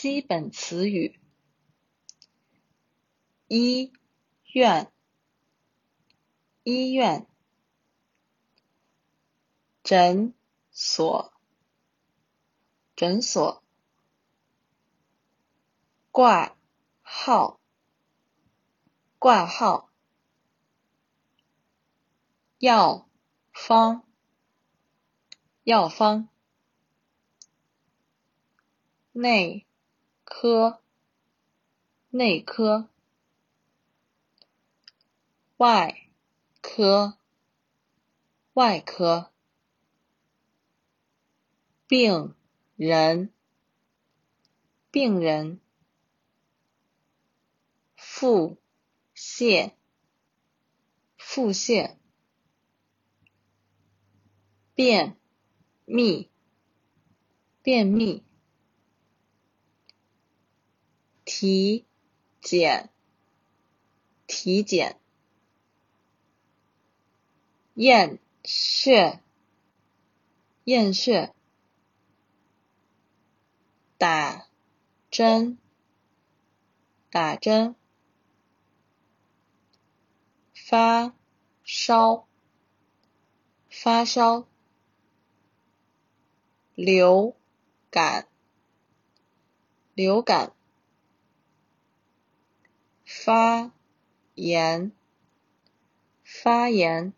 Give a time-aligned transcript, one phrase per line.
[0.00, 1.20] 基本词语：
[3.48, 3.92] 医
[4.54, 4.90] 院、
[6.62, 7.26] 医院、
[9.82, 10.32] 诊
[10.70, 11.34] 所、
[12.96, 13.62] 诊所、
[16.10, 16.56] 挂
[17.02, 17.60] 号、
[19.18, 19.90] 挂号、
[22.56, 23.06] 药
[23.52, 24.08] 方、
[25.64, 26.30] 药方、
[29.12, 29.66] 内。
[30.32, 30.80] 科、
[32.08, 32.88] 内科、
[35.56, 36.08] 外
[36.62, 37.18] 科、
[38.54, 39.32] 外科、
[41.88, 42.32] 病
[42.76, 43.32] 人、
[44.92, 45.60] 病人、
[47.96, 48.56] 腹
[49.16, 49.72] 泻、
[51.18, 51.96] 腹泻、
[54.76, 55.16] 便
[55.84, 56.30] 秘、
[57.64, 58.29] 便秘。
[61.40, 61.86] 体
[62.42, 62.90] 检、
[64.26, 65.00] 体检、
[67.72, 69.22] 验血、
[70.64, 71.32] 验血、
[73.96, 74.48] 打
[75.10, 75.56] 针、
[77.10, 77.74] 打针、
[80.52, 81.14] 发
[81.64, 82.28] 烧、
[83.70, 84.46] 发烧、
[86.74, 87.34] 流
[87.90, 88.28] 感、
[89.94, 90.52] 流感。
[93.30, 93.70] 发
[94.34, 94.90] 言，
[96.24, 97.12] 发言。